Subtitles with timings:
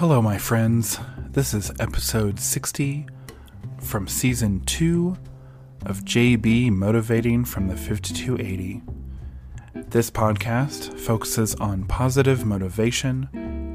[0.00, 0.98] Hello, my friends.
[1.32, 3.06] This is episode 60
[3.82, 5.14] from season 2
[5.84, 8.80] of JB Motivating from the 5280.
[9.90, 13.28] This podcast focuses on positive motivation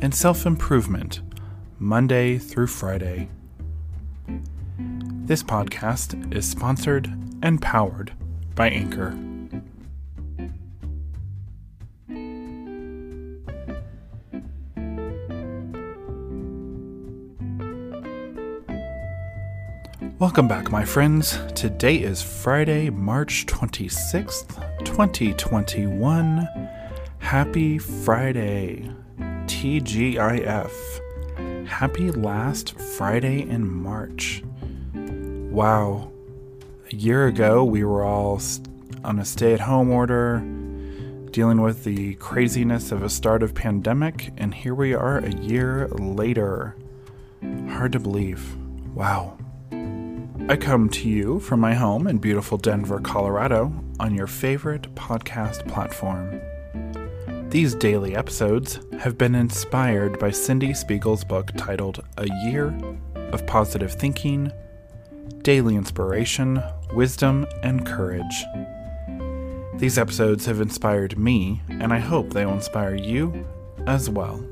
[0.00, 1.22] and self improvement
[1.80, 3.28] Monday through Friday.
[4.78, 8.12] This podcast is sponsored and powered
[8.54, 9.31] by Anchor.
[20.18, 21.38] Welcome back, my friends.
[21.54, 26.48] Today is Friday, March 26th, 2021.
[27.18, 28.88] Happy Friday.
[29.46, 30.72] TGIF.
[31.66, 34.44] Happy last Friday in March.
[34.94, 36.12] Wow.
[36.92, 38.40] A year ago, we were all
[39.02, 40.38] on a stay at home order,
[41.32, 45.88] dealing with the craziness of a start of pandemic, and here we are a year
[45.88, 46.76] later.
[47.70, 48.56] Hard to believe.
[48.94, 49.38] Wow.
[50.48, 55.66] I come to you from my home in beautiful Denver, Colorado, on your favorite podcast
[55.68, 56.40] platform.
[57.48, 62.76] These daily episodes have been inspired by Cyndie Spiegel's book titled A Year
[63.14, 64.50] of Positive Thinking,
[65.42, 66.60] Daily Inspiration,
[66.92, 68.44] Wisdom, and Courage.
[69.76, 73.46] These episodes have inspired me, and I hope they will inspire you
[73.86, 74.44] as well.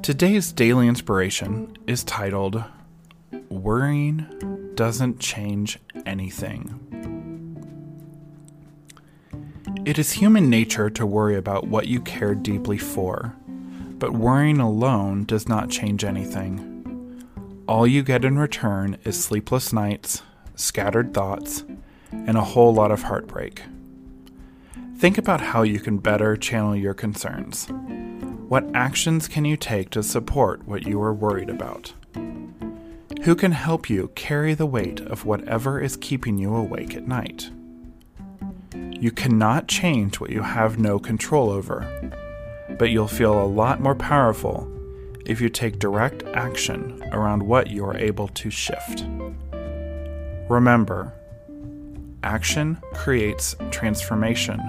[0.00, 2.64] Today's daily inspiration is titled
[3.50, 6.80] Worrying doesn't change anything.
[9.84, 13.36] It is human nature to worry about what you care deeply for,
[13.98, 16.70] but worrying alone does not change anything.
[17.68, 20.22] All you get in return is sleepless nights,
[20.54, 21.64] scattered thoughts,
[22.12, 23.62] and a whole lot of heartbreak.
[24.96, 27.68] Think about how you can better channel your concerns.
[28.48, 31.92] What actions can you take to support what you are worried about?
[33.24, 37.50] Who can help you carry the weight of whatever is keeping you awake at night.
[38.74, 42.18] You cannot change what you have no control over,
[42.78, 44.70] but you'll feel a lot more powerful
[45.24, 49.06] if you take direct action around what you are able to shift.
[50.50, 51.14] Remember,
[52.22, 54.60] action creates transformation,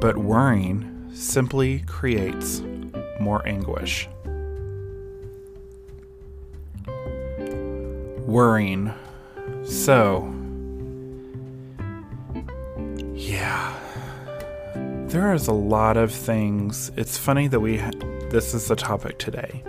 [0.00, 2.62] but worrying simply creates
[3.18, 4.08] more anguish.
[8.34, 8.92] Worrying.
[9.64, 10.28] So,
[13.14, 13.78] yeah.
[15.06, 16.90] There is a lot of things.
[16.96, 17.92] It's funny that we ha-
[18.30, 19.62] this is the topic today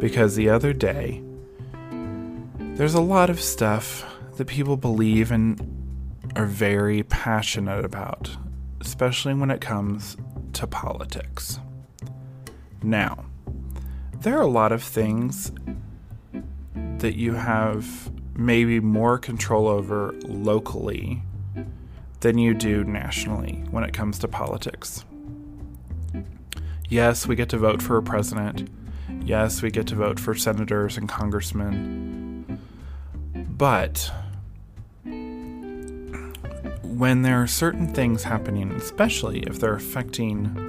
[0.00, 1.22] because the other day
[2.74, 4.04] there's a lot of stuff
[4.38, 5.60] that people believe and
[6.34, 8.36] are very passionate about,
[8.80, 10.16] especially when it comes
[10.54, 11.60] to politics.
[12.82, 13.24] Now,
[14.22, 15.52] there are a lot of things
[17.00, 21.22] that you have maybe more control over locally
[22.20, 25.04] than you do nationally when it comes to politics.
[26.88, 28.68] Yes, we get to vote for a president.
[29.22, 32.60] Yes, we get to vote for senators and congressmen.
[33.34, 34.10] But
[36.82, 40.66] when there are certain things happening, especially if they're affecting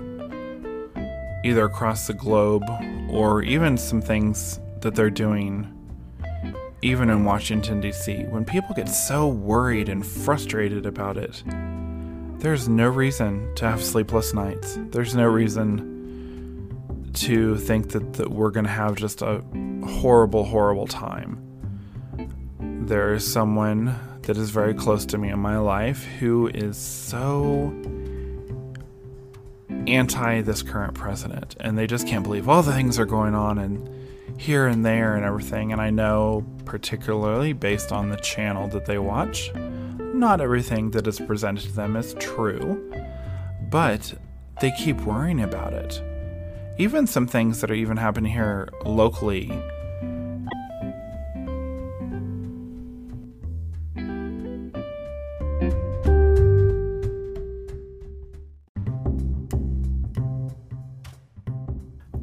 [1.44, 2.64] either across the globe
[3.10, 5.68] or even some things that they're doing
[6.82, 11.44] even in Washington, D.C., when people get so worried and frustrated about it,
[12.40, 14.80] there's no reason to have sleepless nights.
[14.90, 19.44] There's no reason to think that, that we're going to have just a
[19.86, 21.40] horrible, horrible time.
[22.60, 27.72] There is someone that is very close to me in my life who is so
[29.88, 33.60] anti this current president, and they just can't believe all the things are going on
[33.60, 34.01] and
[34.42, 35.72] here and there and everything.
[35.72, 41.20] And I know, particularly based on the channel that they watch, not everything that is
[41.20, 42.92] presented to them is true,
[43.70, 44.16] but
[44.60, 46.02] they keep worrying about it.
[46.80, 49.48] Even some things that are even happening here locally.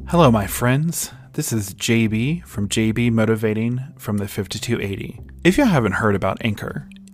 [0.09, 1.11] Hello, my friends.
[1.39, 5.21] This is JB from JB Motivating from the 5280.
[5.45, 6.89] If you haven't heard about Anchor,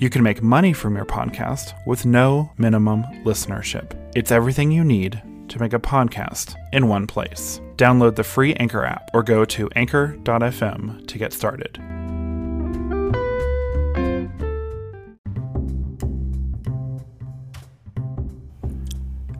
[0.00, 3.92] You can make money from your podcast with no minimum listenership.
[4.16, 7.60] It's everything you need to make a podcast in one place.
[7.76, 11.76] Download the free Anchor app or go to anchor.fm to get started.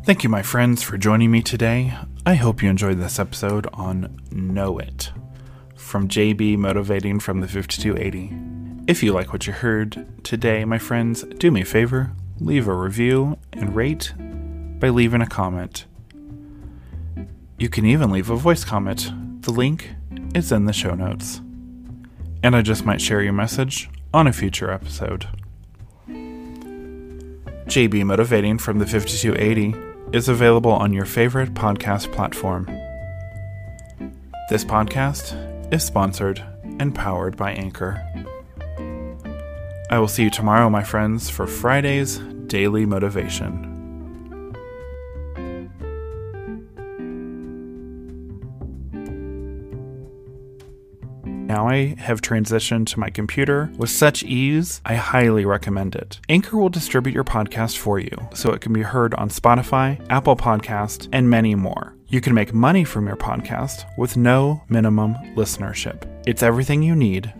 [0.04, 1.96] Thank you, my friends, for joining me today.
[2.26, 5.10] I hope you enjoyed this episode on Know It
[5.74, 8.49] from JB Motivating from the 5280.
[8.86, 12.74] If you like what you heard today, my friends, do me a favor leave a
[12.74, 14.14] review and rate
[14.80, 15.84] by leaving a comment.
[17.58, 19.12] You can even leave a voice comment.
[19.42, 19.90] The link
[20.34, 21.42] is in the show notes.
[22.42, 25.28] And I just might share your message on a future episode.
[27.68, 32.64] JB Motivating from the 5280 is available on your favorite podcast platform.
[34.48, 36.42] This podcast is sponsored
[36.80, 38.02] and powered by Anchor.
[39.90, 43.66] I will see you tomorrow, my friends, for Friday's Daily Motivation.
[51.24, 56.20] Now I have transitioned to my computer with such ease, I highly recommend it.
[56.28, 60.36] Anchor will distribute your podcast for you, so it can be heard on Spotify, Apple
[60.36, 61.96] Podcast, and many more.
[62.06, 66.06] You can make money from your podcast with no minimum listenership.
[66.28, 67.34] It's everything you need